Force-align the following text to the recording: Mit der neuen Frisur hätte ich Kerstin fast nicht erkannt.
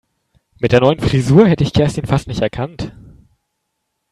Mit 0.57 0.71
der 0.71 0.81
neuen 0.81 0.99
Frisur 0.99 1.47
hätte 1.47 1.63
ich 1.63 1.73
Kerstin 1.73 2.07
fast 2.07 2.25
nicht 2.27 2.41
erkannt. 2.41 2.91